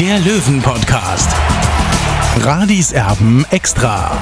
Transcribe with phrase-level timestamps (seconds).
[0.00, 1.28] der Löwen-Podcast.
[2.36, 4.16] Radis Erben extra.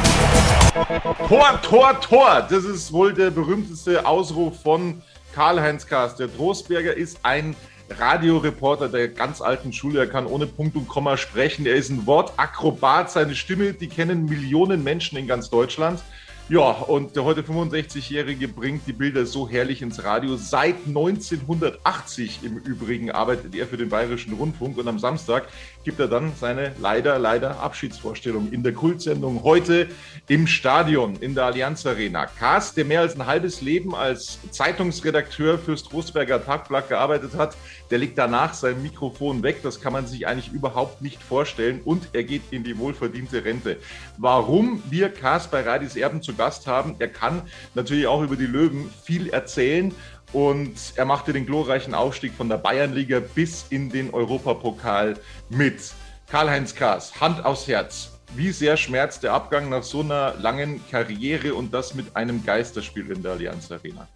[1.28, 2.46] Tor, Tor, Tor!
[2.48, 5.02] Das ist wohl der berühmteste Ausruf von
[5.34, 6.16] Karl-Heinz Kaas.
[6.16, 7.54] Der Trostberger ist ein
[7.90, 10.00] Radioreporter der ganz alten Schule.
[10.00, 11.66] Er kann ohne Punkt und Komma sprechen.
[11.66, 13.10] Er ist ein Wortakrobat.
[13.10, 16.02] Seine Stimme, die kennen Millionen Menschen in ganz Deutschland.
[16.48, 20.36] Ja, und der heute 65-Jährige bringt die Bilder so herrlich ins Radio.
[20.36, 25.48] Seit 1980 im Übrigen arbeitet er für den Bayerischen Rundfunk und am Samstag
[25.86, 29.86] gibt er dann seine leider, leider Abschiedsvorstellung in der Kultsendung heute
[30.26, 32.26] im Stadion in der Allianz Arena.
[32.26, 37.56] Kaas, der mehr als ein halbes Leben als Zeitungsredakteur fürs Trostberger Tagblatt gearbeitet hat,
[37.92, 39.62] der legt danach sein Mikrofon weg.
[39.62, 43.76] Das kann man sich eigentlich überhaupt nicht vorstellen und er geht in die wohlverdiente Rente.
[44.18, 47.42] Warum wir Kaas bei Radis Erben zu Gast haben, er kann
[47.76, 49.94] natürlich auch über die Löwen viel erzählen
[50.32, 55.92] und er machte den glorreichen Aufstieg von der Bayernliga bis in den Europapokal mit.
[56.28, 58.12] Karl-Heinz Kaas, Hand aufs Herz.
[58.34, 63.10] Wie sehr schmerzt der Abgang nach so einer langen Karriere und das mit einem Geisterspiel
[63.10, 64.08] in der Allianz Arena?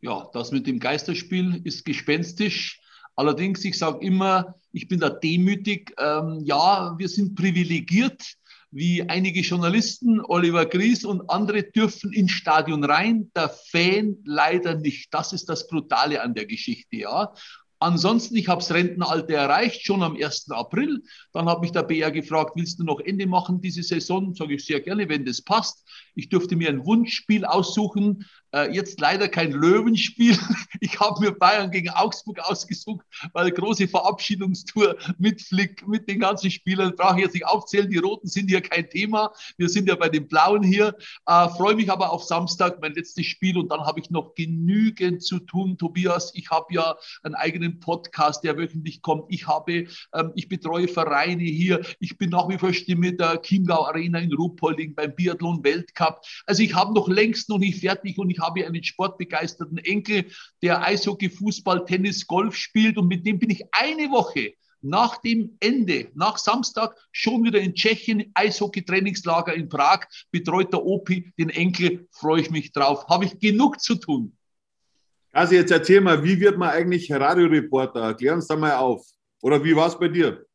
[0.00, 2.80] Ja, das mit dem Geisterspiel ist gespenstisch.
[3.14, 5.94] Allerdings, ich sage immer, ich bin da demütig.
[5.98, 8.22] Ähm, ja, wir sind privilegiert,
[8.70, 15.12] wie einige Journalisten, Oliver Gries und andere dürfen ins Stadion rein, der Fan leider nicht.
[15.12, 17.32] Das ist das Brutale an der Geschichte, ja.
[17.78, 20.50] Ansonsten, ich habe das Rentenalter erreicht, schon am 1.
[20.50, 21.02] April.
[21.32, 24.34] Dann hat mich der BR gefragt, willst du noch Ende machen diese Saison?
[24.34, 25.86] Sage ich sehr gerne, wenn das passt.
[26.16, 28.24] Ich durfte mir ein Wunschspiel aussuchen.
[28.52, 30.36] Äh, jetzt leider kein Löwenspiel.
[30.80, 36.50] Ich habe mir Bayern gegen Augsburg ausgesucht, weil große Verabschiedungstour mit Flick, mit den ganzen
[36.50, 37.88] Spielern, brauche ich jetzt nicht aufzählen.
[37.88, 39.32] Die Roten sind hier kein Thema.
[39.56, 40.94] Wir sind ja bei den Blauen hier.
[41.26, 43.56] Äh, Freue mich aber auf Samstag, mein letztes Spiel.
[43.56, 46.32] Und dann habe ich noch genügend zu tun, Tobias.
[46.34, 49.24] Ich habe ja einen eigenen Podcast, der wöchentlich kommt.
[49.28, 51.80] Ich habe, ähm, ich betreue Vereine hier.
[52.00, 56.05] Ich bin nach wie vor Stimme der Chiemgau Arena in Ruhpolding beim Biathlon Weltcup.
[56.46, 60.26] Also ich habe noch längst noch nicht fertig und ich habe einen sportbegeisterten Enkel,
[60.62, 65.56] der Eishockey, Fußball, Tennis, Golf spielt und mit dem bin ich eine Woche nach dem
[65.60, 72.08] Ende, nach Samstag, schon wieder in Tschechien, Eishockey-Trainingslager in Prag, betreut der Opi, den Enkel,
[72.12, 73.06] freue ich mich drauf.
[73.08, 74.36] Habe ich genug zu tun.
[75.32, 78.14] Also jetzt erzähl mal, wie wird man eigentlich Radioreporter?
[78.14, 79.04] Klär uns da mal auf.
[79.42, 80.46] Oder wie war es bei dir?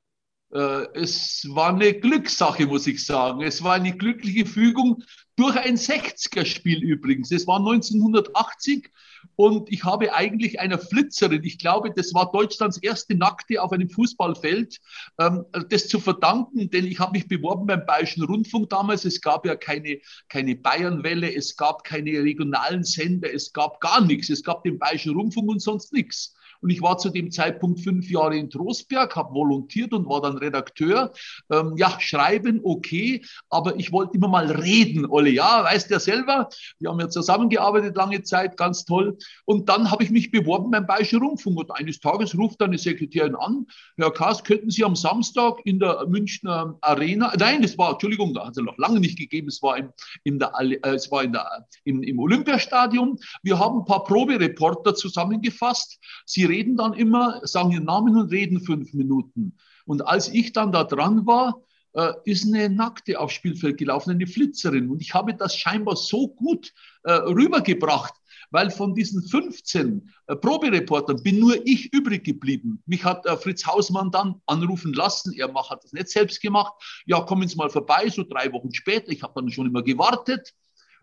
[0.53, 3.41] Äh, es war eine Glückssache, muss ich sagen.
[3.41, 5.03] Es war eine glückliche Fügung
[5.41, 7.31] durch ein 60er-Spiel übrigens.
[7.31, 8.91] Es war 1980
[9.35, 13.89] und ich habe eigentlich einer Flitzerin, ich glaube, das war Deutschlands erste Nackte auf einem
[13.89, 14.79] Fußballfeld,
[15.19, 19.03] ähm, das zu verdanken, denn ich habe mich beworben beim Bayerischen Rundfunk damals.
[19.03, 24.29] Es gab ja keine, keine Bayernwelle, es gab keine regionalen Sender, es gab gar nichts.
[24.29, 26.35] Es gab den Bayerischen Rundfunk und sonst nichts.
[26.61, 30.37] Und ich war zu dem Zeitpunkt fünf Jahre in Trostberg, habe volontiert und war dann
[30.37, 31.11] Redakteur.
[31.51, 35.31] Ähm, ja, schreiben, okay, aber ich wollte immer mal reden, Olli.
[35.31, 36.49] Ja, weißt ja selber,
[36.79, 39.17] wir haben ja zusammengearbeitet lange Zeit, ganz toll.
[39.45, 41.57] Und dann habe ich mich beworben beim Bayerischen Rundfunk.
[41.57, 43.67] Und eines Tages ruft eine Sekretärin an,
[43.97, 48.45] Herr Kaas, könnten Sie am Samstag in der Münchner Arena, nein, das war, Entschuldigung, da
[48.45, 49.89] hat es noch lange nicht gegeben, es war, im,
[50.23, 53.17] in der, äh, es war in der, im, im Olympiastadion.
[53.43, 55.99] Wir haben ein paar Probereporter zusammengefasst.
[56.25, 59.55] Sie reden dann immer, sagen ihren Namen und reden fünf Minuten.
[59.85, 61.63] Und als ich dann da dran war,
[61.93, 64.89] äh, ist eine Nackte aufs Spielfeld gelaufen, eine Flitzerin.
[64.89, 68.13] Und ich habe das scheinbar so gut äh, rübergebracht,
[68.51, 72.81] weil von diesen 15 äh, Probereportern bin nur ich übrig geblieben.
[72.85, 75.33] Mich hat äh, Fritz Hausmann dann anrufen lassen.
[75.33, 76.73] Er macht, hat das nicht selbst gemacht.
[77.05, 79.09] Ja, kommen Sie mal vorbei, so drei Wochen später.
[79.11, 80.53] Ich habe dann schon immer gewartet.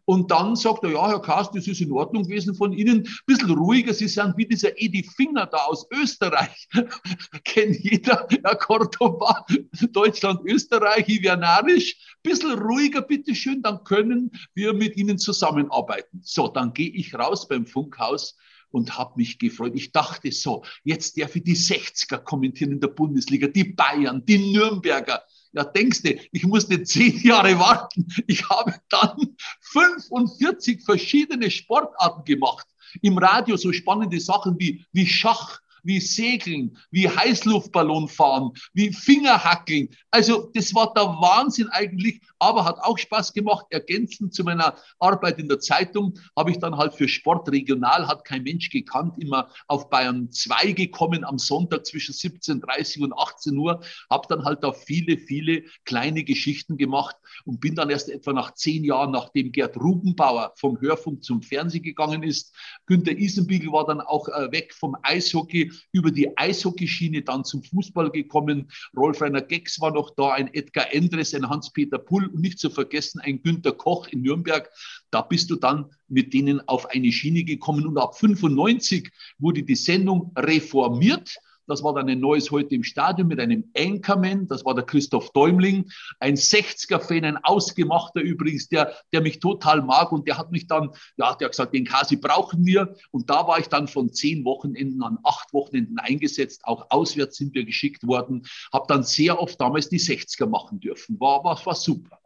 [0.08, 3.00] Und dann sagt er, ja, Herr Kast, das ist in Ordnung gewesen von Ihnen.
[3.00, 6.66] Ein bisschen ruhiger, Sie sind wie dieser Edi Finger da aus Österreich.
[7.44, 9.44] Kennt jeder, Herr Cordoba,
[9.92, 12.16] Deutschland, Österreich, Ivianarisch.
[12.22, 16.22] Bisschen ruhiger, bitteschön, dann können wir mit Ihnen zusammenarbeiten.
[16.24, 18.34] So, dann gehe ich raus beim Funkhaus
[18.70, 19.74] und habe mich gefreut.
[19.74, 24.52] Ich dachte so, jetzt darf ich die 60er kommentieren in der Bundesliga, die Bayern, die
[24.52, 25.22] Nürnberger.
[25.52, 28.06] Ja, denkst du, ich musste zehn Jahre warten.
[28.26, 32.66] Ich habe dann 45 verschiedene Sportarten gemacht.
[33.02, 39.88] Im Radio so spannende Sachen wie, wie Schach, wie Segeln, wie Heißluftballon fahren, wie Fingerhackeln.
[40.10, 43.66] Also das war der Wahnsinn eigentlich, aber hat auch Spaß gemacht.
[43.70, 48.24] Ergänzend zu meiner Arbeit in der Zeitung habe ich dann halt für Sport regional, hat
[48.24, 53.82] kein Mensch gekannt, immer auf Bayern 2 gekommen am Sonntag zwischen 17.30 und 18 Uhr,
[54.10, 58.54] habe dann halt da viele, viele kleine Geschichten gemacht und bin dann erst etwa nach
[58.54, 62.54] zehn Jahren, nachdem Gerd Rubenbauer vom Hörfunk zum Fernsehen gegangen ist,
[62.86, 68.10] Günter Isenbiegel war dann auch äh, weg vom Eishockey über die Eishockeyschiene dann zum Fußball
[68.10, 68.70] gekommen.
[68.96, 72.70] Rolf Rainer Gex war noch da, ein Edgar Endres, ein Hans-Peter Pull und nicht zu
[72.70, 74.70] vergessen ein Günter Koch in Nürnberg.
[75.10, 79.76] Da bist du dann mit denen auf eine Schiene gekommen und ab 95 wurde die
[79.76, 81.38] Sendung reformiert
[81.68, 84.48] das war dann ein neues heute im Stadion mit einem Anchorman.
[84.48, 85.88] Das war der Christoph Däumling.
[86.18, 90.10] Ein 60er-Fan, ein Ausgemachter übrigens, der, der mich total mag.
[90.10, 92.94] Und der hat mich dann, ja, der hat gesagt, den Kasi brauchen wir.
[93.10, 96.62] Und da war ich dann von zehn Wochenenden an acht Wochenenden eingesetzt.
[96.64, 98.46] Auch auswärts sind wir geschickt worden.
[98.72, 101.20] Habe dann sehr oft damals die 60er machen dürfen.
[101.20, 102.18] War, war, war super.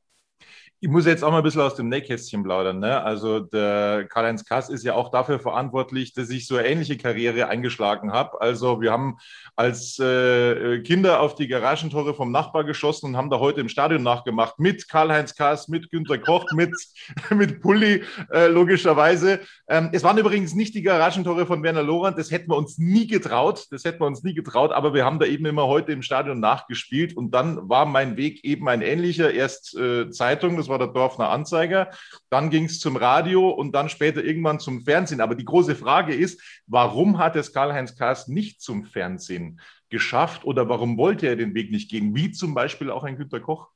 [0.85, 2.81] Ich muss jetzt auch mal ein bisschen aus dem Nähkästchen plaudern.
[2.81, 3.01] Ne?
[3.05, 7.47] Also der Karl-Heinz Kass ist ja auch dafür verantwortlich, dass ich so eine ähnliche Karriere
[7.47, 8.41] eingeschlagen habe.
[8.41, 9.19] Also wir haben
[9.55, 14.03] als äh, Kinder auf die Garagentore vom Nachbar geschossen und haben da heute im Stadion
[14.03, 16.75] nachgemacht mit Karl-Heinz Kass, mit Günter Koch, mit,
[17.31, 18.03] mit Pulli,
[18.33, 19.39] äh, logischerweise.
[19.69, 23.07] Ähm, es waren übrigens nicht die Garagentore von Werner Lorand, das hätten wir uns nie
[23.07, 23.69] getraut.
[23.71, 26.41] Das hätten wir uns nie getraut, aber wir haben da eben immer heute im Stadion
[26.41, 29.33] nachgespielt und dann war mein Weg eben ein ähnlicher.
[29.33, 31.91] Erst äh, Zeitung, das war der Dorfner Anzeiger.
[32.31, 35.21] Dann ging es zum Radio und dann später irgendwann zum Fernsehen.
[35.21, 40.69] Aber die große Frage ist, warum hat es Karl-Heinz Kaas nicht zum Fernsehen geschafft oder
[40.69, 42.17] warum wollte er den Weg nicht gehen?
[42.17, 43.69] Wie zum Beispiel auch ein Günter Koch?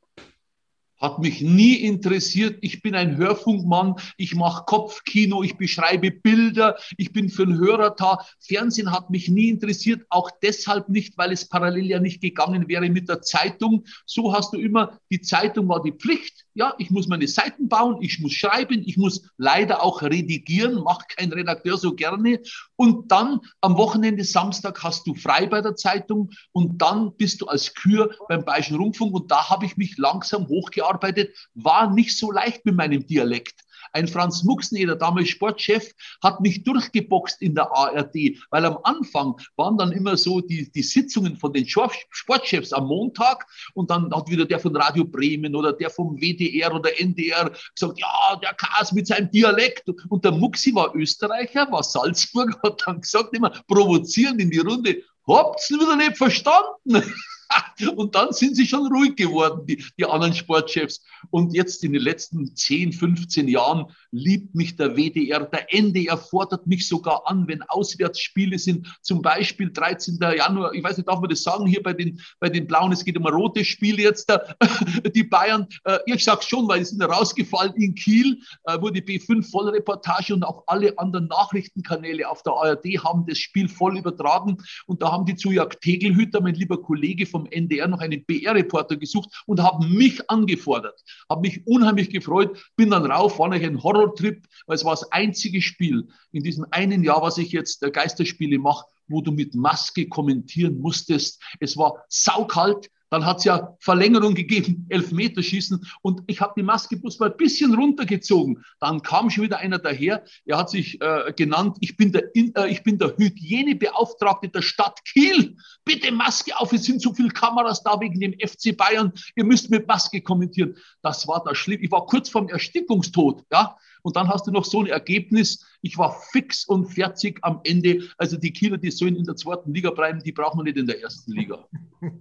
[0.98, 2.56] Hat mich nie interessiert.
[2.62, 3.96] Ich bin ein Hörfunkmann.
[4.16, 5.42] Ich mache Kopfkino.
[5.42, 6.76] Ich beschreibe Bilder.
[6.96, 8.20] Ich bin für den Hörer da.
[8.40, 10.06] Fernsehen hat mich nie interessiert.
[10.08, 13.84] Auch deshalb nicht, weil es parallel ja nicht gegangen wäre mit der Zeitung.
[14.06, 16.46] So hast du immer, die Zeitung war die Pflicht.
[16.54, 17.98] Ja, ich muss meine Seiten bauen.
[18.00, 18.82] Ich muss schreiben.
[18.86, 20.82] Ich muss leider auch redigieren.
[20.82, 22.40] Macht kein Redakteur so gerne.
[22.76, 26.30] Und dann am Wochenende, Samstag, hast du frei bei der Zeitung.
[26.52, 29.12] Und dann bist du als Kür beim Bayerischen Rundfunk.
[29.12, 33.60] Und da habe ich mich langsam hochgearbeitet gearbeitet, war nicht so leicht mit meinem Dialekt.
[33.92, 35.92] Ein Franz Muxneder, damals Sportchef,
[36.22, 38.14] hat mich durchgeboxt in der ARD,
[38.50, 43.46] weil am Anfang waren dann immer so die, die Sitzungen von den Sportchefs am Montag
[43.74, 47.98] und dann hat wieder der von Radio Bremen oder der vom WDR oder NDR gesagt,
[47.98, 49.88] ja, der Kas mit seinem Dialekt.
[50.08, 55.02] Und der Muxi war Österreicher, war Salzburg, hat dann gesagt, immer provozierend in die Runde,
[55.26, 57.02] habt's wieder nicht verstanden?
[57.96, 61.02] Und dann sind sie schon ruhig geworden, die, die anderen Sportchefs.
[61.30, 65.40] Und jetzt in den letzten 10, 15 Jahren liebt mich der WDR.
[65.40, 68.86] Der NDR fordert mich sogar an, wenn Auswärtsspiele sind.
[69.02, 70.18] Zum Beispiel 13.
[70.20, 73.04] Januar, ich weiß nicht, darf man das sagen hier bei den, bei den Blauen, es
[73.04, 74.32] geht um ein rotes Spiel jetzt,
[75.14, 75.66] die Bayern.
[75.84, 80.34] Äh, ich sage schon, weil sie sind rausgefallen in Kiel, äh, wo die B5 Vollreportage
[80.34, 84.56] und auch alle anderen Nachrichtenkanäle auf der ARD haben das Spiel voll übertragen.
[84.86, 88.96] Und da haben die zu Jörg Tegelhüter, mein lieber Kollege vom NDR, noch einen BR-Reporter
[88.96, 91.02] gesucht und haben mich angefordert.
[91.28, 94.92] Habe mich unheimlich gefreut, bin dann rauf, war noch ein Horror Eurotrip, weil es war
[94.92, 99.32] das einzige Spiel in diesem einen Jahr, was ich jetzt der Geisterspiele mache, wo du
[99.32, 101.42] mit Maske kommentieren musstest.
[101.60, 105.84] Es war saukalt, dann hat es ja Verlängerung gegeben, Elfmeterschießen.
[106.02, 108.64] Und ich habe die Maske bloß mal ein bisschen runtergezogen.
[108.80, 110.24] Dann kam schon wieder einer daher.
[110.44, 115.04] Er hat sich äh, genannt, ich bin, der, äh, ich bin der Hygienebeauftragte der Stadt
[115.04, 115.56] Kiel.
[115.84, 119.12] Bitte Maske auf, es sind so viele Kameras da wegen dem FC Bayern.
[119.34, 120.76] Ihr müsst mit Maske kommentieren.
[121.02, 121.82] Das war das schlimm.
[121.82, 123.44] Ich war kurz vorm Erstickungstod.
[123.52, 123.76] Ja?
[124.06, 125.66] Und dann hast du noch so ein Ergebnis.
[125.82, 128.04] Ich war fix und fertig am Ende.
[128.18, 130.86] Also die Kieler, die sollen in der zweiten Liga bleiben, die brauchen wir nicht in
[130.86, 131.66] der ersten Liga.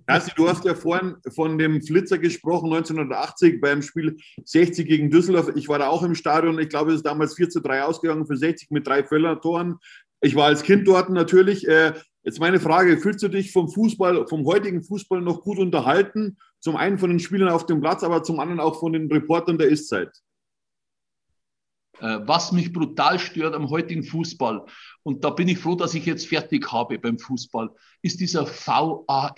[0.08, 5.52] Also, du hast ja vorhin von dem Flitzer gesprochen, 1980 beim Spiel 60 gegen Düsseldorf.
[5.56, 6.58] Ich war da auch im Stadion.
[6.58, 9.78] Ich glaube, es ist damals 4 zu 3 ausgegangen für 60 mit drei Völler-Toren.
[10.22, 11.68] Ich war als Kind dort natürlich.
[11.68, 16.38] Äh, jetzt meine Frage, fühlst du dich vom Fußball, vom heutigen Fußball noch gut unterhalten?
[16.62, 19.60] Zum einen von den Spielern auf dem Platz, aber zum anderen auch von den Reportern
[19.60, 20.10] der Ist-Zeit?
[22.00, 24.66] Äh, was mich brutal stört am heutigen Fußball,
[25.04, 27.70] und da bin ich froh, dass ich jetzt fertig habe beim Fußball,
[28.02, 29.34] ist dieser VAR.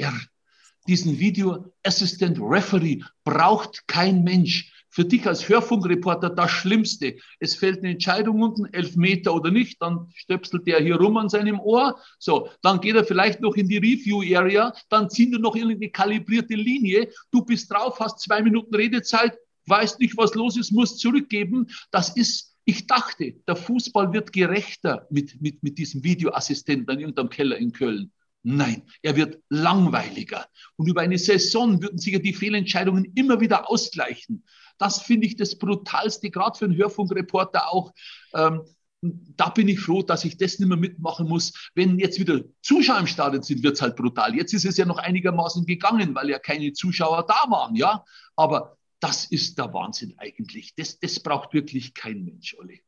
[0.88, 4.72] Diesen Video Assistant Referee braucht kein Mensch.
[4.90, 7.18] Für dich als Hörfunkreporter das Schlimmste.
[7.40, 11.30] Es fällt eine Entscheidung unten, elf Meter oder nicht, dann stöpselt der hier rum an
[11.30, 12.00] seinem Ohr.
[12.18, 15.92] So, dann geht er vielleicht noch in die Review Area, dann ziehen wir noch irgendeine
[15.92, 17.12] kalibrierte Linie.
[17.32, 19.38] Du bist drauf, hast zwei Minuten Redezeit,
[19.68, 21.68] weißt nicht, was los ist, musst zurückgeben.
[21.92, 27.30] Das ist ich dachte, der Fußball wird gerechter mit, mit, mit diesem Videoassistenten in irgendeinem
[27.30, 28.12] Keller in Köln.
[28.44, 30.46] Nein, er wird langweiliger.
[30.76, 34.44] Und über eine Saison würden sich ja die Fehlentscheidungen immer wieder ausgleichen.
[34.78, 37.94] Das finde ich das Brutalste, gerade für einen Hörfunkreporter auch.
[38.34, 38.64] Ähm,
[39.02, 41.72] da bin ich froh, dass ich das nicht mehr mitmachen muss.
[41.74, 44.36] Wenn jetzt wieder Zuschauer im Stadion sind, wird es halt brutal.
[44.36, 48.04] Jetzt ist es ja noch einigermaßen gegangen, weil ja keine Zuschauer da waren, ja.
[48.36, 50.76] Aber das ist der Wahnsinn eigentlich.
[50.76, 52.82] Das, das braucht wirklich kein Mensch, Olli.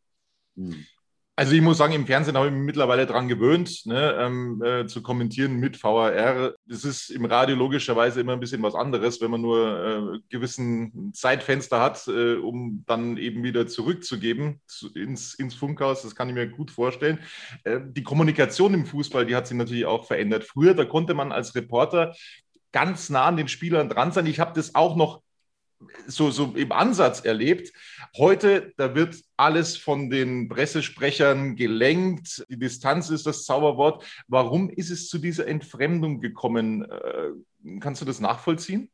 [0.55, 0.85] Hm.
[1.39, 4.87] Also ich muss sagen, im Fernsehen habe ich mich mittlerweile daran gewöhnt, ne, ähm, äh,
[4.87, 6.53] zu kommentieren mit VAR.
[6.65, 11.13] Das ist im Radio logischerweise immer ein bisschen was anderes, wenn man nur äh, gewissen
[11.13, 16.01] Zeitfenster hat, äh, um dann eben wieder zurückzugeben zu, ins, ins Funkhaus.
[16.01, 17.19] Das kann ich mir gut vorstellen.
[17.63, 20.43] Äh, die Kommunikation im Fußball, die hat sich natürlich auch verändert.
[20.43, 22.13] Früher, da konnte man als Reporter
[22.73, 24.25] ganz nah an den Spielern dran sein.
[24.25, 25.21] Ich habe das auch noch
[26.07, 27.71] so, so im Ansatz erlebt.
[28.17, 32.45] Heute, da wird alles von den Pressesprechern gelenkt.
[32.49, 34.03] Die Distanz ist das Zauberwort.
[34.27, 36.83] Warum ist es zu dieser Entfremdung gekommen?
[36.83, 38.89] Äh, kannst du das nachvollziehen?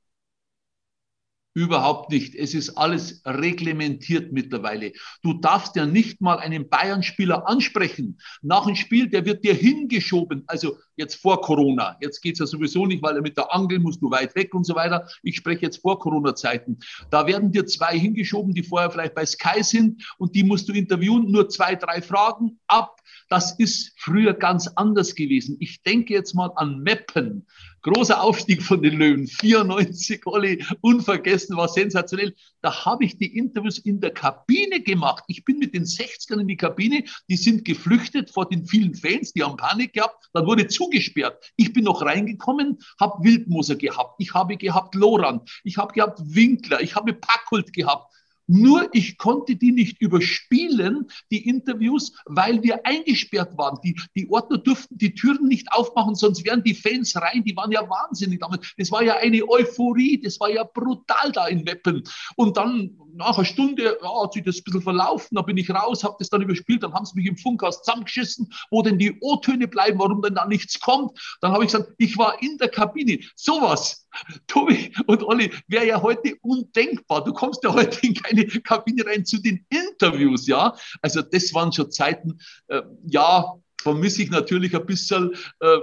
[1.55, 2.35] Überhaupt nicht.
[2.35, 4.91] Es ist alles reglementiert mittlerweile.
[5.23, 8.19] Du darfst ja nicht mal einen Bayern-Spieler ansprechen.
[8.41, 10.43] Nach dem Spiel, der wird dir hingeschoben.
[10.47, 11.95] Also jetzt vor Corona.
[12.01, 14.75] Jetzt geht's ja sowieso nicht, weil mit der Angel musst du weit weg und so
[14.75, 15.07] weiter.
[15.23, 16.77] Ich spreche jetzt vor Corona-Zeiten.
[17.09, 20.73] Da werden dir zwei hingeschoben, die vorher vielleicht bei Sky sind und die musst du
[20.73, 21.31] interviewen.
[21.31, 22.99] Nur zwei, drei Fragen ab.
[23.29, 25.55] Das ist früher ganz anders gewesen.
[25.61, 27.47] Ich denke jetzt mal an Meppen.
[27.85, 32.33] Großer Aufstieg von den Löwen, 94, Olli, unvergessen, war sensationell.
[32.63, 35.23] Da habe ich die Interviews in der Kabine gemacht.
[35.27, 39.33] Ich bin mit den 60ern in die Kabine, die sind geflüchtet vor den vielen Fans,
[39.33, 41.53] die haben Panik gehabt, dann wurde zugesperrt.
[41.57, 46.81] Ich bin noch reingekommen, habe Wildmoser gehabt, ich habe gehabt Loran, ich habe gehabt Winkler,
[46.81, 48.11] ich habe Packult gehabt.
[48.47, 53.79] Nur ich konnte die nicht überspielen, die Interviews, weil wir eingesperrt waren.
[53.83, 57.43] Die, die Ordner durften die Türen nicht aufmachen, sonst wären die Fans rein.
[57.43, 58.73] Die waren ja wahnsinnig damals.
[58.77, 60.19] Das war ja eine Euphorie.
[60.21, 62.03] Das war ja brutal da in Meppen.
[62.35, 65.35] Und dann nach einer Stunde ja, hat sich das ein bisschen verlaufen.
[65.35, 66.83] Da bin ich raus, habe das dann überspielt.
[66.83, 70.45] Dann haben sie mich im Funkhaus zusammengeschissen, wo denn die O-Töne bleiben, warum denn da
[70.45, 71.17] nichts kommt.
[71.41, 73.19] Dann habe ich gesagt, ich war in der Kabine.
[73.35, 74.05] Sowas
[74.47, 77.23] Tobi und Olli, wäre ja heute undenkbar.
[77.23, 80.75] Du kommst ja heute in keine Kabine rein zu den Interviews, ja.
[81.01, 85.33] Also das waren schon Zeiten, äh, ja, vermisse ich natürlich ein bisschen.
[85.59, 85.77] Äh,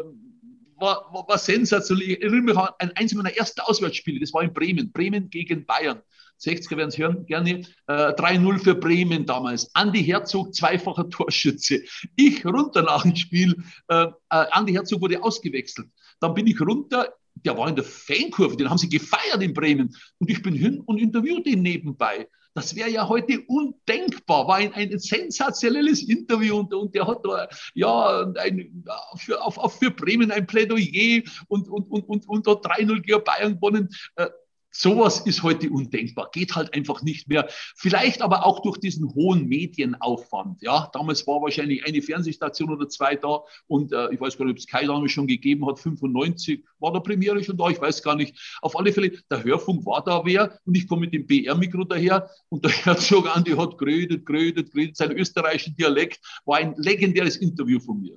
[0.76, 2.10] war, war, war sensationell.
[2.10, 6.02] Ich erinnere mich an eins meiner ersten Auswärtsspiele, das war in Bremen, Bremen gegen Bayern.
[6.42, 7.62] 60er werden es hören, gerne.
[7.86, 9.70] Äh, 3-0 für Bremen damals.
[9.74, 11.82] Andi Herzog, zweifacher Torschütze.
[12.16, 13.62] Ich runter nach dem Spiel.
[13.88, 15.88] Äh, äh, Andi Herzog wurde ausgewechselt.
[16.20, 19.96] Dann bin ich runter der war in der Fankurve, den haben sie gefeiert in Bremen.
[20.18, 22.28] Und ich bin hin und interviewte ihn nebenbei.
[22.54, 24.46] Das wäre ja heute undenkbar.
[24.46, 28.84] War ein, ein sensationelles Interview und, und der hat da, ja, ein,
[29.16, 33.24] für, auf, auf für Bremen ein Plädoyer und, und, und, und, und hat 3-0 gegen
[33.24, 33.88] Bayern gewonnen.
[34.72, 37.46] Sowas ist heute undenkbar, geht halt einfach nicht mehr.
[37.76, 40.62] Vielleicht aber auch durch diesen hohen Medienaufwand.
[40.62, 44.52] Ja, damals war wahrscheinlich eine Fernsehstation oder zwei da und äh, ich weiß gar nicht,
[44.52, 45.78] ob es Kai damals schon gegeben hat.
[45.78, 48.34] 95 war der Premiere schon da, ich weiß gar nicht.
[48.62, 52.30] Auf alle Fälle, der Hörfunk war da wer und ich komme mit dem BR-Mikro daher
[52.48, 54.96] und der Herzog Andi hat grödet, grödet, grödet.
[54.96, 58.16] Sein österreichischen Dialekt war ein legendäres Interview von mir.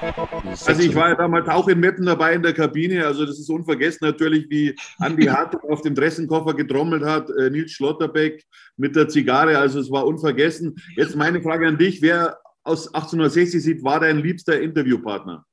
[0.00, 3.06] Also ich war ja damals auch in Meppen dabei in der Kabine.
[3.06, 7.72] Also das ist unvergessen natürlich, wie Andi Hartog auf dem Dressenkoffer getrommelt hat, äh, Nils
[7.72, 8.44] Schlotterbeck
[8.76, 9.58] mit der Zigarre.
[9.58, 10.76] Also es war unvergessen.
[10.96, 12.02] Jetzt meine Frage an dich.
[12.02, 15.44] Wer aus 1860 sieht, war dein liebster Interviewpartner?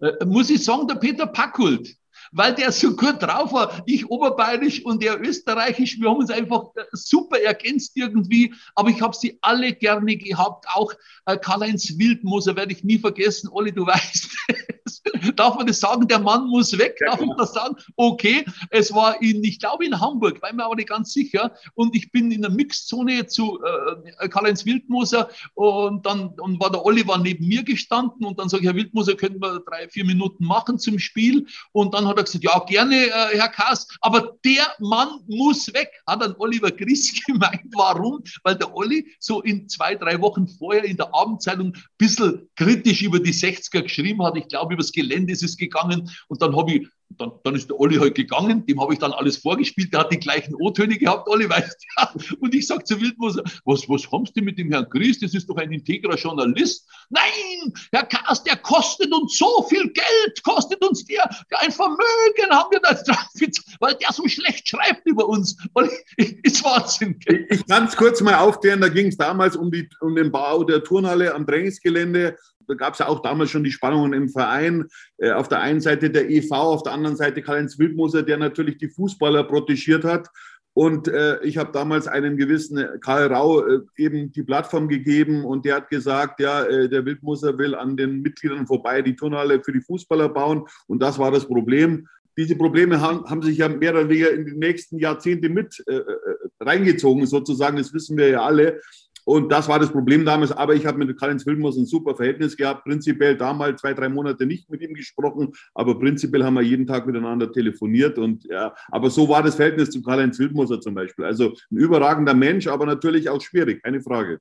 [0.00, 1.97] Äh, muss ich sagen, der Peter Packult.
[2.32, 3.82] Weil der so gut drauf war.
[3.86, 5.98] Ich oberbayerisch und er österreichisch.
[6.00, 8.54] Wir haben uns einfach äh, super ergänzt irgendwie.
[8.74, 10.66] Aber ich habe sie alle gerne gehabt.
[10.72, 10.92] Auch
[11.26, 13.48] äh, Karl-Heinz Wildmoser werde ich nie vergessen.
[13.52, 14.28] Olli, du weißt,
[15.36, 16.06] darf man das sagen?
[16.08, 16.96] Der Mann muss weg.
[17.04, 17.76] Darf man das sagen?
[17.96, 18.44] Okay.
[18.70, 21.52] Es war in, ich glaube in Hamburg, war mir aber nicht ganz sicher.
[21.74, 23.60] Und ich bin in der Mixzone zu
[24.20, 28.62] äh, Karl-Heinz Wildmoser und dann und war der Oliver neben mir gestanden und dann sage
[28.62, 31.46] ich, Herr Wildmoser, könnten wir drei, vier Minuten machen zum Spiel?
[31.72, 35.90] Und dann hat er gesagt, ja, gerne, äh, Herr Kass, aber der Mann muss weg,
[36.06, 37.62] hat dann Oliver Gries gemeint.
[37.74, 38.22] Warum?
[38.42, 43.02] Weil der Olli so in zwei, drei Wochen vorher in der Abendzeitung ein bisschen kritisch
[43.02, 44.36] über die 60er geschrieben hat.
[44.36, 46.08] Ich glaube, übers Gelände ist es gegangen.
[46.28, 49.12] Und dann habe ich dann, dann ist der Olli halt gegangen, dem habe ich dann
[49.12, 52.14] alles vorgespielt, der hat die gleichen O-Töne gehabt, Olli weißt ja.
[52.40, 55.18] Und ich sage zu Wildmoser, was, was haben Sie mit dem Herrn Gries?
[55.18, 56.86] Das ist doch ein integrer Journalist.
[57.08, 62.50] Nein, Herr Kaas, der kostet uns so viel Geld, kostet uns der, der ein Vermögen
[62.50, 63.26] haben wir da drauf,
[63.80, 65.56] weil der so schlecht schreibt über uns.
[65.74, 65.90] Olli,
[66.42, 67.18] ist Wahnsinn.
[67.48, 70.62] Ich kann es kurz mal aufklären, da ging es damals um, die, um den Bau
[70.62, 72.36] der Turnhalle am Trainingsgelände
[72.68, 74.86] da gab es ja auch damals schon die Spannungen im Verein.
[75.16, 78.78] Äh, auf der einen Seite der EV, auf der anderen Seite Karl-Heinz Wildmoser, der natürlich
[78.78, 80.28] die Fußballer protegiert hat.
[80.78, 85.64] Und äh, ich habe damals einen gewissen Karl Rau äh, eben die Plattform gegeben und
[85.64, 89.72] der hat gesagt, ja, äh, der Wildmoser will an den Mitgliedern vorbei die Turnhalle für
[89.72, 90.68] die Fußballer bauen.
[90.86, 92.06] Und das war das Problem.
[92.36, 95.96] Diese Probleme haben, haben sich ja mehr oder weniger in die nächsten Jahrzehnte mit äh,
[95.96, 96.04] äh,
[96.60, 97.78] reingezogen, sozusagen.
[97.78, 98.80] Das wissen wir ja alle.
[99.28, 100.52] Und das war das Problem damals.
[100.52, 102.84] Aber ich habe mit Karl-Heinz Wilmers ein super Verhältnis gehabt.
[102.84, 107.06] Prinzipiell damals zwei, drei Monate nicht mit ihm gesprochen, aber prinzipiell haben wir jeden Tag
[107.06, 108.16] miteinander telefoniert.
[108.16, 111.26] Und ja, aber so war das Verhältnis zu Karl-Heinz Wildmoser zum Beispiel.
[111.26, 114.38] Also ein überragender Mensch, aber natürlich auch schwierig, keine Frage.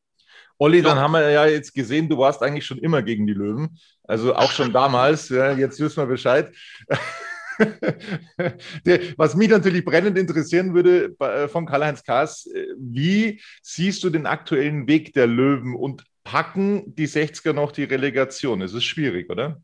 [0.58, 3.78] Olli, dann haben wir ja jetzt gesehen, du warst eigentlich schon immer gegen die Löwen.
[4.06, 5.28] Also auch schon damals.
[5.28, 6.50] Ja, jetzt wissen wir Bescheid.
[9.18, 14.26] Was mich natürlich brennend interessieren würde äh, von Karl-Heinz Kaas, äh, wie siehst du den
[14.26, 18.62] aktuellen Weg der Löwen und packen die 60er noch die Relegation?
[18.62, 19.62] Es ist schwierig, oder?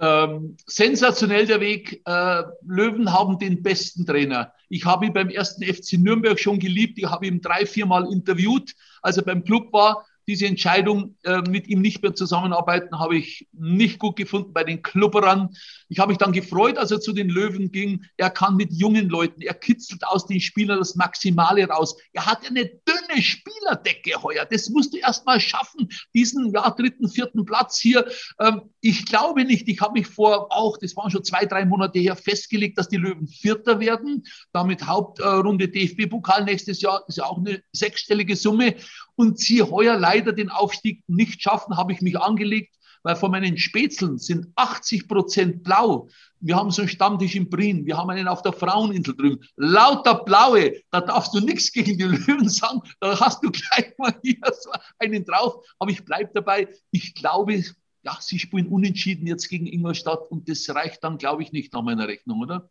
[0.00, 2.02] Ähm, sensationell der Weg.
[2.04, 4.52] Äh, Löwen haben den besten Trainer.
[4.68, 6.98] Ich habe ihn beim ersten FC Nürnberg schon geliebt.
[6.98, 11.68] Ich habe ihn drei, viermal interviewt, als er beim Club war diese Entscheidung, äh, mit
[11.68, 15.54] ihm nicht mehr zusammenarbeiten, habe ich nicht gut gefunden bei den Klubberern.
[15.88, 18.04] Ich habe mich dann gefreut, als er zu den Löwen ging.
[18.16, 21.96] Er kann mit jungen Leuten, er kitzelt aus den Spielern das Maximale raus.
[22.12, 24.46] Er hat eine dünne Spielerdecke heuer.
[24.50, 28.06] Das musst du erst mal schaffen, diesen ja, dritten, vierten Platz hier.
[28.40, 31.98] Ähm, ich glaube nicht, ich habe mich vor auch, das waren schon zwei, drei Monate
[31.98, 34.24] her, festgelegt, dass die Löwen Vierter werden.
[34.52, 38.74] Damit Hauptrunde DFB-Pokal nächstes Jahr, ist ja auch eine sechsstellige Summe
[39.16, 42.74] und sie heuer leider den Aufstieg nicht schaffen, habe ich mich angelegt,
[43.04, 46.08] weil von meinen Spätzeln sind 80 Prozent blau.
[46.40, 49.44] Wir haben so einen Stammtisch in Brien, wir haben einen auf der Fraueninsel drüben.
[49.56, 54.14] Lauter Blaue, da darfst du nichts gegen die Löwen sagen, da hast du gleich mal
[54.22, 55.64] hier so einen drauf.
[55.78, 57.62] Aber ich bleibe dabei, ich glaube,
[58.02, 61.82] ja, sie spielen unentschieden jetzt gegen Ingolstadt und das reicht dann, glaube ich, nicht nach
[61.82, 62.68] meiner Rechnung, oder?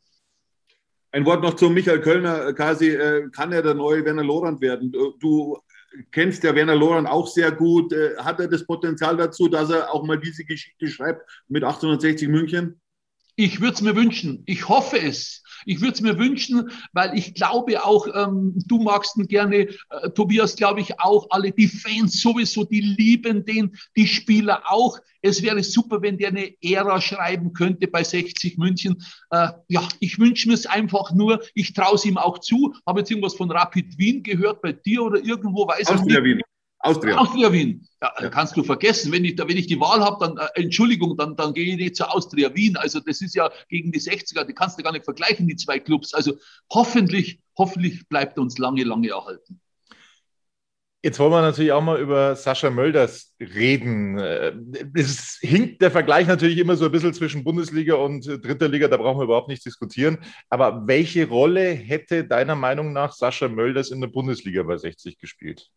[1.11, 2.53] Ein Wort noch zu Michael Kölner.
[2.53, 4.91] Kasi, äh, kann er der neue Werner Lorand werden?
[4.91, 5.59] Du
[6.11, 7.93] kennst der Werner Loran auch sehr gut.
[7.93, 12.27] Äh, hat er das Potenzial dazu, dass er auch mal diese Geschichte schreibt mit 1860
[12.27, 12.81] München?
[13.35, 14.43] Ich würde es mir wünschen.
[14.45, 15.42] Ich hoffe es.
[15.65, 20.09] Ich würde es mir wünschen, weil ich glaube auch, ähm, du magst ihn gerne, äh,
[20.15, 24.99] Tobias, glaube ich auch, alle die Fans sowieso, die lieben den, die Spieler auch.
[25.21, 29.01] Es wäre super, wenn der eine Ära schreiben könnte bei 60 München.
[29.29, 31.41] Äh, ja, ich wünsche mir es einfach nur.
[31.53, 32.73] Ich traue es ihm auch zu.
[32.85, 36.23] Habe jetzt irgendwas von Rapid Wien gehört bei dir oder irgendwo, weiß ich nicht.
[36.23, 36.41] Wien.
[36.83, 37.15] Austria.
[37.15, 37.87] Austria Wien.
[38.01, 38.29] Ja, ja.
[38.29, 39.11] kannst du vergessen.
[39.13, 41.95] Wenn ich, wenn ich die Wahl habe, dann, äh, Entschuldigung, dann, dann gehe ich nicht
[41.95, 42.75] zur Austria Wien.
[42.75, 45.79] Also das ist ja gegen die 60er, die kannst du gar nicht vergleichen, die zwei
[45.79, 46.13] Clubs.
[46.13, 46.33] Also
[46.71, 49.61] hoffentlich, hoffentlich bleibt uns lange, lange erhalten.
[51.05, 54.17] Jetzt wollen wir natürlich auch mal über Sascha Mölders reden.
[54.17, 54.53] Äh,
[54.93, 58.97] es hinkt der Vergleich natürlich immer so ein bisschen zwischen Bundesliga und dritter Liga, da
[58.97, 60.17] brauchen wir überhaupt nicht diskutieren.
[60.49, 65.69] Aber welche Rolle hätte deiner Meinung nach Sascha Mölders in der Bundesliga bei 60 gespielt?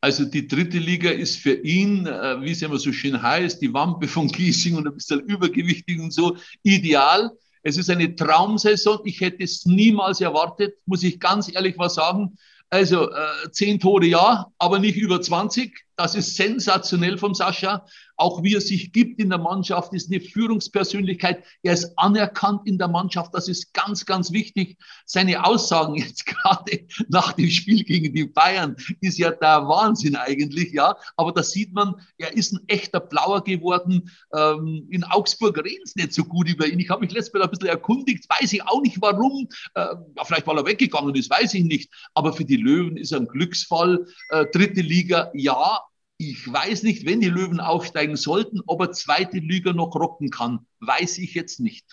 [0.00, 3.72] Also die dritte Liga ist für ihn, äh, wie es immer so schön heißt, die
[3.72, 7.30] Wampe von Giesing und ein bisschen übergewichtig und so, ideal.
[7.62, 9.00] Es ist eine Traumsaison.
[9.04, 12.36] Ich hätte es niemals erwartet, muss ich ganz ehrlich was sagen.
[12.70, 15.87] Also äh, zehn Tore ja, aber nicht über 20.
[15.98, 17.84] Das ist sensationell vom Sascha.
[18.16, 21.42] Auch wie er sich gibt in der Mannschaft, ist eine Führungspersönlichkeit.
[21.64, 23.34] Er ist anerkannt in der Mannschaft.
[23.34, 24.78] Das ist ganz, ganz wichtig.
[25.06, 30.72] Seine Aussagen jetzt gerade nach dem Spiel gegen die Bayern ist ja der Wahnsinn eigentlich,
[30.72, 30.96] ja.
[31.16, 34.08] Aber da sieht man, er ist ein echter Blauer geworden.
[34.32, 36.78] Ähm, in Augsburg reden es nicht so gut über ihn.
[36.78, 39.48] Ich habe mich letztes Mal ein bisschen erkundigt, weiß ich auch nicht warum.
[39.74, 41.90] Äh, vielleicht weil er weggegangen ist, weiß ich nicht.
[42.14, 44.06] Aber für die Löwen ist er ein Glücksfall.
[44.28, 45.80] Äh, dritte Liga, ja,
[46.18, 50.66] ich weiß nicht, wenn die Löwen aufsteigen sollten, ob er zweite Liga noch rocken kann.
[50.80, 51.86] Weiß ich jetzt nicht.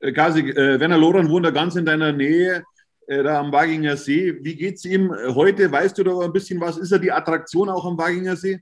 [0.00, 2.64] Äh, Kasi, äh, Werner Loran wohnt da ganz in deiner Nähe,
[3.06, 4.38] äh, da am Waginger See.
[4.42, 5.70] Wie geht es ihm heute?
[5.70, 6.78] Weißt du da ein bisschen was?
[6.78, 8.58] Ist er die Attraktion auch am Waginger See?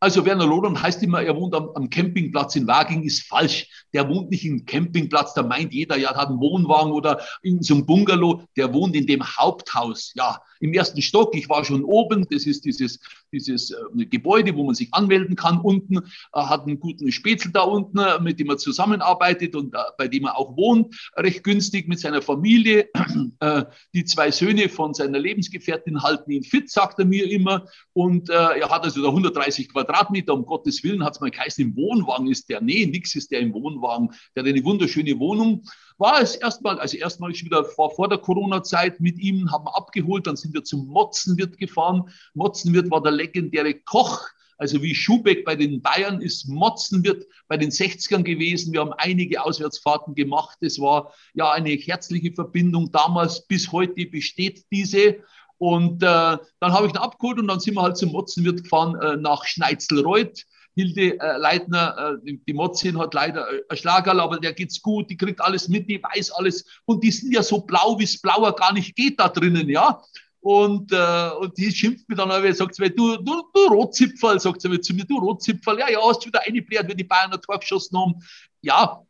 [0.00, 3.86] Also Werner Loran heißt immer, er wohnt am, am, Campingplatz in Waging, ist falsch.
[3.92, 7.74] Der wohnt nicht im Campingplatz, da meint jeder, ja, hat einen Wohnwagen oder in so
[7.74, 8.42] einem Bungalow.
[8.56, 11.34] Der wohnt in dem Haupthaus, ja, im ersten Stock.
[11.34, 13.00] Ich war schon oben, das ist dieses,
[13.32, 15.60] dieses äh, Gebäude, wo man sich anmelden kann.
[15.60, 16.00] Unten äh,
[16.32, 20.24] hat einen guten Spätzl da unten, äh, mit dem er zusammenarbeitet und äh, bei dem
[20.24, 22.88] er auch wohnt, recht günstig mit seiner Familie.
[23.40, 27.66] Äh, die zwei Söhne von seiner Lebensgefährtin halten ihn fit, sagt er mir immer.
[27.92, 31.76] Und er hat also da 130 Quadratmeter, um Gottes Willen, hat es mal geheißen, im
[31.76, 32.60] Wohnwagen ist der.
[32.60, 34.10] Nee, nix ist der im Wohnwagen.
[34.34, 35.62] Der hat eine wunderschöne Wohnung
[35.98, 40.26] war es erstmal, also erstmal ich wieder vor, vor der Corona-Zeit mit ihm, haben abgeholt,
[40.26, 42.08] dann sind wir zum Motzenwirt gefahren.
[42.34, 47.70] Motzenwirt war der legendäre Koch, also wie Schubeck bei den Bayern ist Motzenwirt bei den
[47.70, 48.72] 60ern gewesen.
[48.72, 50.58] Wir haben einige Auswärtsfahrten gemacht.
[50.60, 53.46] Es war ja eine herzliche Verbindung damals.
[53.46, 55.18] Bis heute besteht diese.
[55.58, 58.96] Und äh, dann habe ich ihn abgeholt und dann sind wir halt zum Motzenwirt gefahren
[59.00, 60.44] äh, nach Schneitzelreuth.
[60.78, 65.10] Hilde äh, Leitner, äh, die Motzin hat leider äh, ein Schlagerl, aber der geht's gut,
[65.10, 66.64] die kriegt alles mit, die weiß alles.
[66.84, 70.00] Und die sind ja so blau, wie es blauer gar nicht geht da drinnen, ja.
[70.40, 74.38] Und, äh, und die schimpft mir dann aber, sagt sie mir, du, du, du Rotzipferl,
[74.38, 77.04] sagt sie mir zu mir, du Rotzipferl, ja, ja, hast du wieder eingebläht, wie die
[77.04, 78.14] Bayern ein Tor geschossen haben.
[78.62, 79.02] Ja,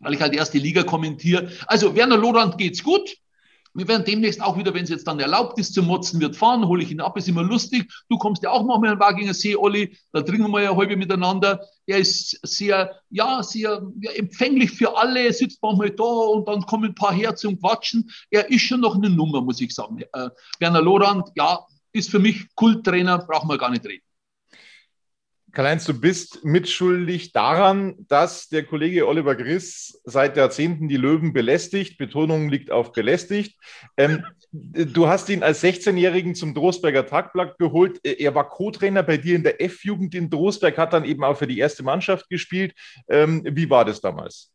[0.00, 1.50] weil ich halt erste Liga kommentiere.
[1.66, 3.16] Also Werner Lorand geht's gut.
[3.76, 6.66] Wir werden demnächst auch wieder, wenn es jetzt dann erlaubt ist, zum Motzen wird fahren,
[6.66, 7.92] hole ich ihn ab, ist immer lustig.
[8.08, 10.96] Du kommst ja auch mal in den Waginger See, Olli, da trinken wir ja heute
[10.96, 11.60] miteinander.
[11.86, 16.86] Er ist sehr, ja, sehr ja, empfänglich für alle, sitzt manchmal da und dann kommen
[16.86, 18.10] ein paar her zum Quatschen.
[18.30, 20.00] Er ist schon noch eine Nummer, muss ich sagen.
[20.12, 24.05] Äh, Werner Lorand, ja, ist für mich Kulttrainer, brauchen wir gar nicht reden.
[25.56, 31.96] Karl-Heinz, du bist mitschuldig daran, dass der Kollege Oliver Griss seit Jahrzehnten die Löwen belästigt.
[31.96, 33.58] Betonung liegt auf belästigt.
[33.96, 38.04] Ähm, du hast ihn als 16-Jährigen zum Drosberger Tagblatt geholt.
[38.04, 41.46] Er war Co-Trainer bei dir in der F-Jugend in Drosberg, hat dann eben auch für
[41.46, 42.74] die erste Mannschaft gespielt.
[43.08, 44.52] Ähm, wie war das damals?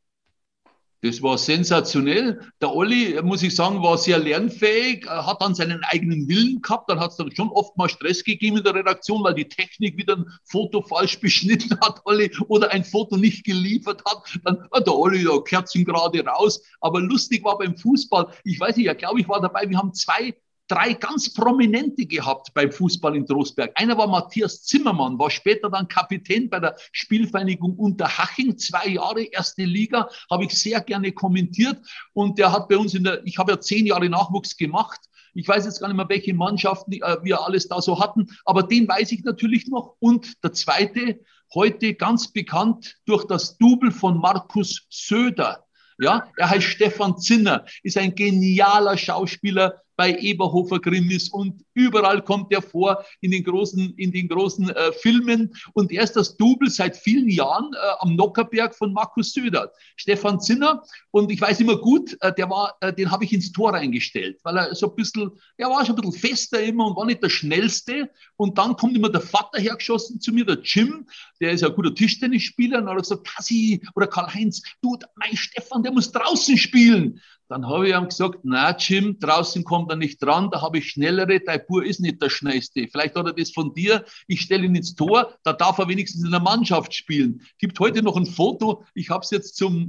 [1.03, 2.41] Das war sensationell.
[2.61, 6.89] Der Olli, muss ich sagen, war sehr lernfähig, hat dann seinen eigenen Willen gehabt.
[6.91, 9.97] Dann hat es dann schon oft mal Stress gegeben in der Redaktion, weil die Technik
[9.97, 14.39] wieder ein Foto falsch beschnitten hat, Olli, oder ein Foto nicht geliefert hat.
[14.43, 16.61] Dann hat der Olli da Kerzen gerade raus.
[16.81, 19.95] Aber lustig war beim Fußball, ich weiß nicht, ja, glaube ich, war dabei, wir haben
[19.95, 20.35] zwei
[20.67, 23.71] drei ganz prominente gehabt beim Fußball in Trostberg.
[23.75, 29.63] Einer war Matthias Zimmermann, war später dann Kapitän bei der Spielvereinigung Unterhaching, zwei Jahre erste
[29.63, 31.77] Liga, habe ich sehr gerne kommentiert
[32.13, 34.99] und der hat bei uns in der, ich habe ja zehn Jahre Nachwuchs gemacht.
[35.33, 38.63] Ich weiß jetzt gar nicht mehr, welche Mannschaften äh, wir alles da so hatten, aber
[38.63, 39.95] den weiß ich natürlich noch.
[39.99, 41.19] Und der zweite,
[41.53, 45.65] heute ganz bekannt durch das Double von Markus Söder.
[45.99, 52.51] Ja, er heißt Stefan Zinner, ist ein genialer Schauspieler, bei Eberhofer Krimis und überall kommt
[52.51, 55.53] er vor in den großen, in den großen äh, Filmen.
[55.73, 59.71] Und er ist das Double seit vielen Jahren äh, am Nockerberg von Markus Söder.
[59.97, 60.81] Stefan Zinner.
[61.11, 64.39] Und ich weiß immer gut, äh, der war, äh, den habe ich ins Tor reingestellt,
[64.41, 67.21] weil er so ein bisschen, er war schon ein bisschen fester immer und war nicht
[67.21, 68.09] der Schnellste.
[68.37, 71.05] Und dann kommt immer der Vater hergeschossen zu mir, der Jim,
[71.39, 72.79] der ist ja ein guter Tischtennisspieler.
[72.79, 77.21] Und er hat gesagt, Tassi oder Karl-Heinz, du, mein Stefan, der muss draußen spielen.
[77.51, 80.89] Dann habe ich ihm gesagt, na Jim, draußen kommt er nicht dran, da habe ich
[80.89, 82.87] schnellere, dein Bur ist nicht der schnellste.
[82.87, 86.23] Vielleicht hat er das von dir, ich stelle ihn ins Tor, da darf er wenigstens
[86.23, 87.41] in der Mannschaft spielen.
[87.57, 89.85] Gibt heute noch ein Foto, ich habe es jetzt zum,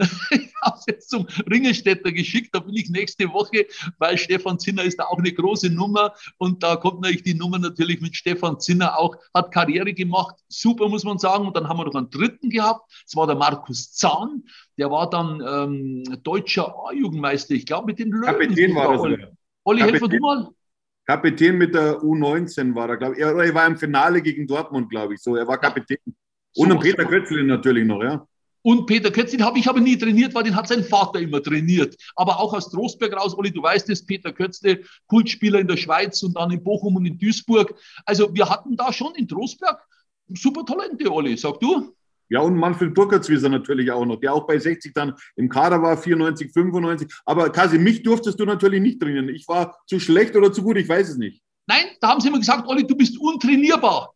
[1.06, 3.66] zum Ringelstädter geschickt, da bin ich nächste Woche,
[3.98, 7.60] weil Stefan Zinner ist da auch eine große Nummer und da kommt natürlich die Nummer
[7.60, 11.46] natürlich mit Stefan Zinner auch, hat Karriere gemacht, super muss man sagen.
[11.46, 14.42] Und dann haben wir noch einen dritten gehabt, das war der Markus Zahn,
[14.78, 18.26] der war dann ähm, deutscher A-Jugendmeister, ich glaube mit den Löwen.
[18.26, 19.00] Kapitän war das.
[19.00, 19.26] Olli,
[19.64, 20.48] Olli helf du mal.
[21.06, 23.20] Kapitän mit der U19 war er, glaube ich.
[23.20, 25.20] Er, er war im Finale gegen Dortmund, glaube ich.
[25.20, 25.98] So, er war Kapitän.
[26.56, 28.26] Und so, Peter Kötzlin natürlich noch, ja.
[28.62, 31.42] Und Peter Kötz, den habe ich aber nie trainiert, weil den hat sein Vater immer
[31.42, 31.96] trainiert.
[32.14, 36.22] Aber auch aus Trostberg raus, Olli, du weißt es, Peter Kötzle, Kultspieler in der Schweiz
[36.22, 37.74] und dann in Bochum und in Duisburg.
[38.06, 39.84] Also wir hatten da schon in Trostberg
[40.28, 41.92] super Talente, Olli, sag du?
[42.32, 45.98] Ja, und Manfred Burkertswieser natürlich auch noch, der auch bei 60 dann im Kader war,
[45.98, 47.12] 94, 95.
[47.26, 49.28] Aber Kasi, mich durftest du natürlich nicht trainieren.
[49.28, 51.42] Ich war zu schlecht oder zu gut, ich weiß es nicht.
[51.66, 54.14] Nein, da haben sie immer gesagt, Olli, du bist untrainierbar.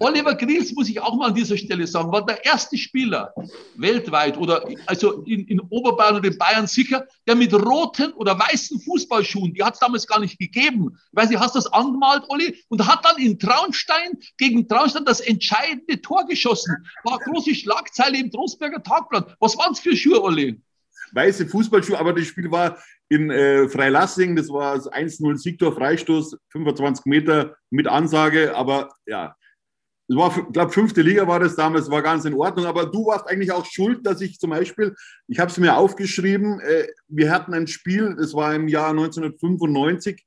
[0.00, 3.32] Oliver Grills, muss ich auch mal an dieser Stelle sagen, war der erste Spieler
[3.76, 8.80] weltweit oder also in, in Oberbayern und in Bayern sicher, der mit roten oder weißen
[8.80, 10.96] Fußballschuhen, die hat es damals gar nicht gegeben.
[11.10, 12.56] Ich weiß nicht, hast du das angemalt, Olli?
[12.68, 16.76] Und hat dann in Traunstein gegen Traunstein das entscheidende Tor geschossen.
[17.04, 19.36] War große Schlagzeile im Trostberger Tagblatt.
[19.40, 20.60] Was waren es für Schuhe, Olli?
[21.12, 26.38] Weiße Fußballschuhe, aber das Spiel war in äh, Freilassing, das war das 1-0 Siegtor, Freistoß,
[26.48, 29.36] 25 Meter mit Ansage, aber ja,
[30.12, 32.66] es war, ich glaube, fünfte Liga war das damals, war ganz in Ordnung.
[32.66, 34.94] Aber du warst eigentlich auch schuld, dass ich zum Beispiel,
[35.26, 40.22] ich habe es mir aufgeschrieben, äh, wir hatten ein Spiel, das war im Jahr 1995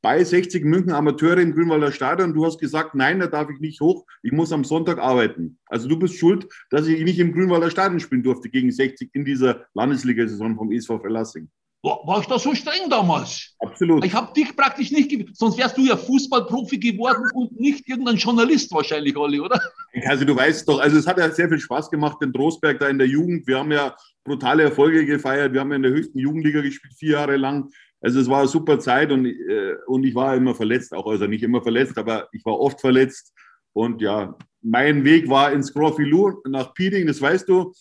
[0.00, 2.32] bei 60 München Amateure im Grünwalder Stadion.
[2.32, 5.58] Du hast gesagt, nein, da darf ich nicht hoch, ich muss am Sonntag arbeiten.
[5.66, 9.24] Also du bist schuld, dass ich nicht im Grünwalder Stadion spielen durfte gegen 60 in
[9.26, 11.50] dieser Landesliga-Saison vom SV Verlassing.
[11.82, 13.54] War, war ich da so streng damals?
[13.60, 14.04] Absolut.
[14.04, 18.72] Ich habe dich praktisch nicht, sonst wärst du ja Fußballprofi geworden und nicht irgendein Journalist
[18.72, 19.60] wahrscheinlich, Olli, oder?
[20.06, 22.88] Also du weißt doch, also es hat ja sehr viel Spaß gemacht in Trostberg da
[22.88, 23.46] in der Jugend.
[23.46, 25.52] Wir haben ja brutale Erfolge gefeiert.
[25.52, 27.70] Wir haben ja in der höchsten Jugendliga gespielt, vier Jahre lang.
[28.00, 31.26] Also es war eine super Zeit und, äh, und ich war immer verletzt, auch also
[31.26, 33.32] nicht immer verletzt, aber ich war oft verletzt.
[33.72, 37.72] Und ja, mein Weg war ins Scrofilou nach Pieding, das weißt du.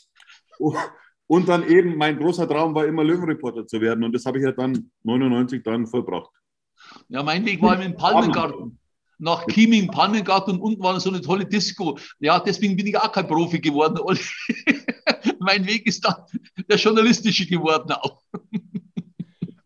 [1.28, 4.04] Und dann eben, mein großer Traum war immer Löwenreporter zu werden.
[4.04, 6.32] Und das habe ich ja dann 99 dann vollbracht.
[7.10, 8.80] Ja, mein Weg war im Palmengarten.
[9.20, 11.98] Nach Chieming, Palmengarten und unten war so eine tolle Disco.
[12.20, 13.98] Ja, deswegen bin ich auch kein Profi geworden.
[15.40, 16.16] mein Weg ist dann
[16.70, 18.22] der journalistische geworden auch.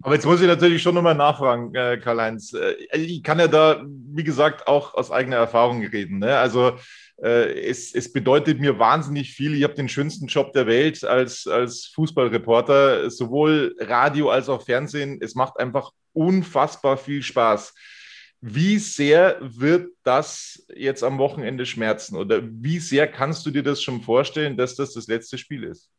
[0.03, 2.53] Aber jetzt muss ich natürlich schon nochmal nachfragen, äh, Karl-Heinz.
[2.53, 6.19] Äh, ich kann ja da, wie gesagt, auch aus eigener Erfahrung reden.
[6.19, 6.37] Ne?
[6.37, 6.77] Also
[7.25, 9.53] es, es, bedeutet mir wahnsinnig viel.
[9.55, 15.19] Ich habe den schönsten Job der Welt als, als Fußballreporter, sowohl Radio als auch Fernsehen.
[15.21, 17.75] Es macht einfach unfassbar viel Spaß.
[18.41, 22.15] Wie sehr wird das jetzt am Wochenende schmerzen?
[22.15, 25.91] Oder wie sehr kannst du dir das schon vorstellen, dass das das letzte Spiel ist?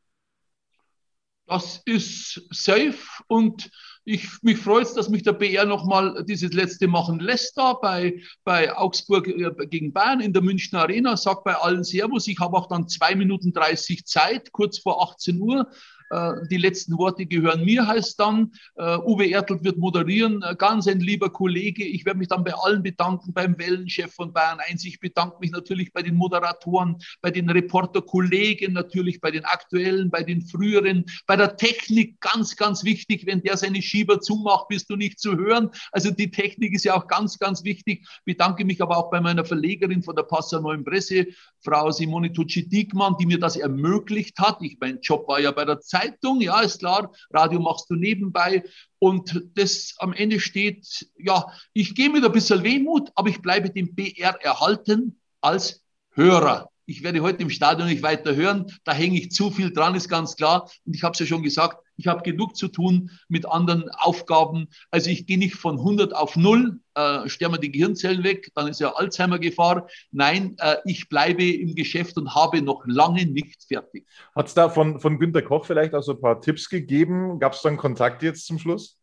[1.46, 3.70] Das ist safe und
[4.04, 8.76] ich, mich freut dass mich der BR nochmal dieses letzte machen lässt da bei, bei
[8.76, 11.16] Augsburg äh, gegen Bayern in der Münchner Arena.
[11.16, 12.26] Sag bei allen Servus.
[12.26, 15.68] Ich habe auch dann zwei Minuten 30 Zeit, kurz vor 18 Uhr.
[16.12, 18.52] Äh, die letzten Worte gehören mir, heißt dann.
[18.76, 21.84] Äh, Uwe Ertelt wird moderieren, äh, ganz ein lieber Kollege.
[21.84, 24.84] Ich werde mich dann bei allen bedanken, beim Wellenchef von Bayern 1.
[24.84, 30.22] Ich bedanke mich natürlich bei den Moderatoren, bei den Reporterkollegen, natürlich bei den aktuellen, bei
[30.22, 33.24] den früheren, bei der Technik, ganz, ganz wichtig.
[33.26, 35.70] Wenn der seine Schieber zumacht, bist du nicht zu hören.
[35.92, 38.06] Also die Technik ist ja auch ganz, ganz wichtig.
[38.26, 41.28] Bedanke mich aber auch bei meiner Verlegerin von der Passau Neuen Presse,
[41.60, 44.58] Frau Simone Tucci-Diekmann, die mir das ermöglicht hat.
[44.60, 47.94] Ich, mein Job war ja bei der Zeit Zeitung, ja, ist klar, Radio machst du
[47.94, 48.64] nebenbei.
[48.98, 53.70] Und das am Ende steht, ja, ich gehe mit ein bisschen Wehmut, aber ich bleibe
[53.70, 56.68] dem BR erhalten als Hörer.
[56.86, 60.08] Ich werde heute im Stadion nicht weiter hören, da hänge ich zu viel dran, ist
[60.08, 60.68] ganz klar.
[60.84, 64.66] Und ich habe es ja schon gesagt, ich habe genug zu tun mit anderen Aufgaben.
[64.90, 68.80] Also ich gehe nicht von 100 auf 0, äh, sterben die Gehirnzellen weg, dann ist
[68.80, 69.86] ja Alzheimer-Gefahr.
[70.10, 74.04] Nein, äh, ich bleibe im Geschäft und habe noch lange nicht fertig.
[74.34, 77.38] Hat es da von, von Günter Koch vielleicht auch so ein paar Tipps gegeben?
[77.38, 78.98] Gab es dann Kontakt jetzt zum Schluss?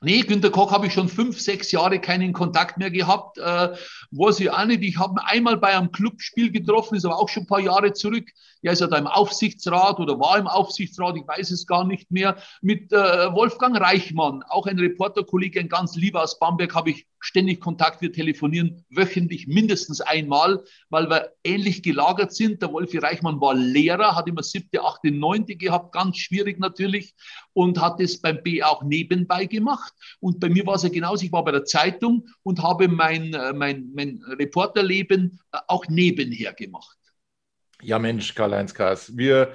[0.00, 3.36] Nee, Günter Koch habe ich schon fünf, sechs Jahre keinen Kontakt mehr gehabt.
[3.38, 3.74] Äh,
[4.12, 4.84] weiß ich auch nicht.
[4.84, 8.28] Ich habe einmal bei einem Clubspiel getroffen, ist aber auch schon ein paar Jahre zurück.
[8.62, 12.12] Er ist ja da im Aufsichtsrat oder war im Aufsichtsrat, ich weiß es gar nicht
[12.12, 12.36] mehr.
[12.62, 12.96] Mit äh,
[13.32, 18.00] Wolfgang Reichmann, auch ein Reporterkollege, ein ganz lieber aus Bamberg, habe ich ständig Kontakt.
[18.00, 22.62] Wir telefonieren wöchentlich mindestens einmal, weil wir ähnlich gelagert sind.
[22.62, 27.14] Der Wolfi Reichmann war Lehrer, hat immer siebte, achte, neunte gehabt, ganz schwierig natürlich
[27.52, 29.92] und hat es beim B auch nebenbei gemacht.
[30.20, 31.24] Und bei mir war es ja genauso.
[31.24, 36.52] Ich war bei der Zeitung und habe mein, äh, mein, mein Reporterleben äh, auch nebenher
[36.52, 36.96] gemacht.
[37.82, 39.52] Ja, Mensch, Karl-Heinz Kaas, wir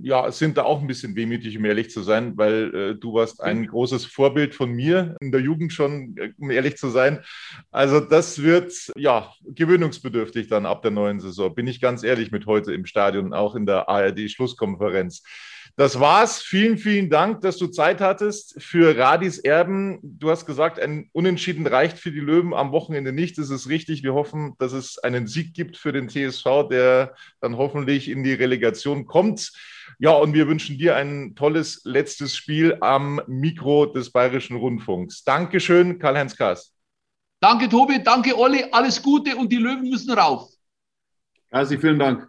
[0.00, 3.42] ja, sind da auch ein bisschen wehmütig, um ehrlich zu sein, weil äh, du warst
[3.42, 7.20] ein großes Vorbild von mir in der Jugend schon, äh, um ehrlich zu sein.
[7.70, 12.46] Also das wird ja gewöhnungsbedürftig dann ab der neuen Saison, bin ich ganz ehrlich mit
[12.46, 15.22] heute im Stadion, auch in der ARD-Schlusskonferenz.
[15.76, 16.42] Das war's.
[16.42, 19.98] Vielen, vielen Dank, dass du Zeit hattest für Radis Erben.
[20.02, 23.38] Du hast gesagt, ein Unentschieden reicht für die Löwen am Wochenende nicht.
[23.38, 24.02] Das ist richtig.
[24.02, 28.34] Wir hoffen, dass es einen Sieg gibt für den TSV, der dann hoffentlich in die
[28.34, 29.52] Relegation kommt.
[29.98, 35.24] Ja, und wir wünschen dir ein tolles letztes Spiel am Mikro des Bayerischen Rundfunks.
[35.24, 36.74] Dankeschön, Karl-Heinz Kaas.
[37.40, 38.02] Danke, Tobi.
[38.02, 38.64] Danke, Olli.
[38.70, 40.50] Alles Gute und die Löwen müssen rauf.
[41.50, 42.28] Kasi, vielen Dank.